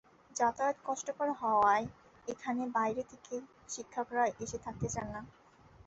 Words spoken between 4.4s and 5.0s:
এসে থাকতে